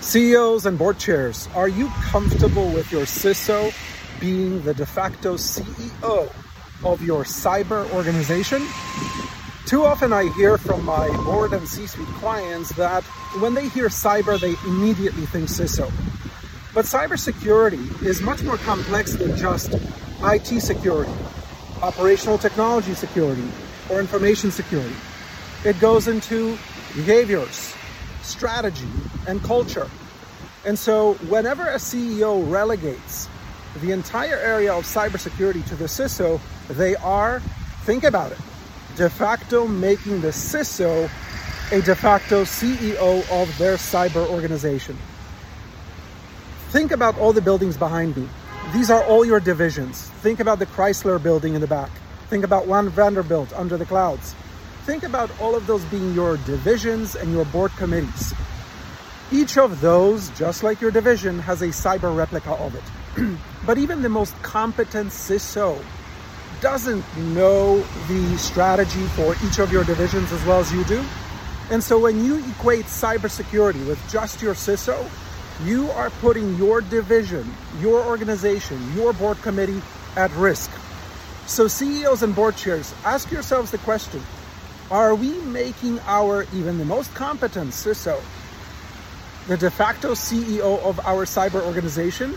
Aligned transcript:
CEOs 0.00 0.64
and 0.64 0.78
board 0.78 0.98
chairs, 0.98 1.46
are 1.54 1.68
you 1.68 1.88
comfortable 2.00 2.72
with 2.72 2.90
your 2.90 3.02
CISO 3.02 3.70
being 4.18 4.62
the 4.62 4.72
de 4.72 4.86
facto 4.86 5.34
CEO 5.34 6.32
of 6.82 7.02
your 7.02 7.22
cyber 7.24 7.88
organization? 7.92 8.66
Too 9.66 9.84
often 9.84 10.12
I 10.12 10.32
hear 10.32 10.56
from 10.56 10.86
my 10.86 11.08
board 11.24 11.52
and 11.52 11.68
C-suite 11.68 12.08
clients 12.14 12.70
that 12.76 13.04
when 13.40 13.52
they 13.52 13.68
hear 13.68 13.88
cyber, 13.88 14.40
they 14.40 14.54
immediately 14.66 15.26
think 15.26 15.50
CISO. 15.50 15.92
But 16.74 16.86
cybersecurity 16.86 18.02
is 18.02 18.22
much 18.22 18.42
more 18.42 18.56
complex 18.56 19.14
than 19.14 19.36
just 19.36 19.74
IT 20.22 20.60
security, 20.60 21.12
operational 21.82 22.38
technology 22.38 22.94
security, 22.94 23.46
or 23.90 24.00
information 24.00 24.50
security. 24.50 24.96
It 25.64 25.78
goes 25.78 26.08
into 26.08 26.56
behaviors, 26.94 27.69
strategy, 28.30 28.88
and 29.26 29.42
culture. 29.42 29.88
And 30.64 30.78
so 30.78 31.14
whenever 31.28 31.66
a 31.66 31.76
CEO 31.76 32.50
relegates 32.50 33.28
the 33.80 33.92
entire 33.92 34.36
area 34.36 34.72
of 34.74 34.84
cybersecurity 34.84 35.66
to 35.68 35.76
the 35.76 35.84
CISO, 35.84 36.40
they 36.68 36.96
are, 36.96 37.40
think 37.82 38.04
about 38.04 38.32
it, 38.32 38.38
de 38.96 39.08
facto 39.08 39.66
making 39.66 40.20
the 40.20 40.28
CISO 40.28 41.10
a 41.72 41.80
de 41.80 41.94
facto 41.94 42.42
CEO 42.42 43.20
of 43.30 43.56
their 43.58 43.76
cyber 43.76 44.28
organization. 44.28 44.98
Think 46.70 46.90
about 46.90 47.16
all 47.18 47.32
the 47.32 47.40
buildings 47.40 47.76
behind 47.76 48.16
me. 48.16 48.28
These 48.72 48.90
are 48.90 49.04
all 49.04 49.24
your 49.24 49.38
divisions. 49.38 50.02
Think 50.22 50.40
about 50.40 50.58
the 50.58 50.66
Chrysler 50.66 51.22
building 51.22 51.54
in 51.54 51.60
the 51.60 51.68
back. 51.68 51.90
Think 52.28 52.44
about 52.44 52.66
one 52.66 52.88
Vanderbilt 52.88 53.52
under 53.52 53.76
the 53.76 53.86
clouds. 53.86 54.34
Think 54.84 55.02
about 55.02 55.30
all 55.40 55.54
of 55.54 55.66
those 55.66 55.84
being 55.86 56.14
your 56.14 56.38
divisions 56.38 57.14
and 57.14 57.32
your 57.32 57.44
board 57.44 57.70
committees. 57.72 58.32
Each 59.30 59.58
of 59.58 59.80
those, 59.80 60.30
just 60.30 60.62
like 60.62 60.80
your 60.80 60.90
division, 60.90 61.38
has 61.40 61.62
a 61.62 61.68
cyber 61.68 62.14
replica 62.16 62.52
of 62.52 62.74
it. 62.74 63.36
but 63.66 63.78
even 63.78 64.02
the 64.02 64.08
most 64.08 64.34
competent 64.42 65.10
CISO 65.10 65.82
doesn't 66.60 67.04
know 67.18 67.80
the 68.08 68.38
strategy 68.38 69.04
for 69.08 69.34
each 69.46 69.58
of 69.58 69.70
your 69.70 69.84
divisions 69.84 70.32
as 70.32 70.44
well 70.44 70.60
as 70.60 70.72
you 70.72 70.82
do. 70.84 71.04
And 71.70 71.84
so 71.84 71.98
when 71.98 72.24
you 72.24 72.38
equate 72.50 72.86
cybersecurity 72.86 73.86
with 73.86 74.00
just 74.10 74.42
your 74.42 74.54
CISO, 74.54 75.08
you 75.64 75.90
are 75.90 76.10
putting 76.10 76.56
your 76.56 76.80
division, 76.80 77.54
your 77.80 78.04
organization, 78.04 78.78
your 78.96 79.12
board 79.12 79.40
committee 79.42 79.82
at 80.16 80.30
risk. 80.32 80.70
So 81.46 81.68
CEOs 81.68 82.22
and 82.22 82.34
board 82.34 82.56
chairs, 82.56 82.94
ask 83.04 83.30
yourselves 83.30 83.70
the 83.70 83.78
question, 83.78 84.22
are 84.90 85.14
we 85.14 85.32
making 85.42 86.00
our, 86.00 86.46
even 86.54 86.78
the 86.78 86.84
most 86.84 87.14
competent 87.14 87.70
CISO, 87.70 88.20
the 89.46 89.56
de 89.56 89.70
facto 89.70 90.12
CEO 90.12 90.82
of 90.82 90.98
our 91.00 91.24
cyber 91.24 91.62
organization? 91.64 92.36